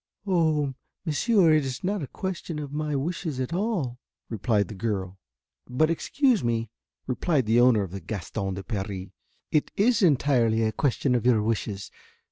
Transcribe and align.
"Oh, 0.25 0.73
monsieur, 1.05 1.51
it 1.53 1.63
is 1.63 1.83
not 1.83 2.01
a 2.01 2.07
question 2.07 2.57
of 2.57 2.73
my 2.73 2.95
wishes 2.95 3.39
at 3.39 3.53
all," 3.53 3.99
replied 4.29 4.67
the 4.67 4.73
girl. 4.73 5.19
"But, 5.69 5.91
excuse 5.91 6.43
me," 6.43 6.71
replied 7.05 7.45
the 7.45 7.59
owner 7.61 7.83
of 7.83 7.91
the 7.91 8.01
Gaston 8.01 8.55
de 8.55 8.63
Paris, 8.63 9.09
"it 9.51 9.69
is 9.77 10.01
entirely 10.01 10.63
a 10.63 10.71
question 10.71 11.13
of 11.13 11.27
your 11.27 11.43
wishes. 11.43 11.91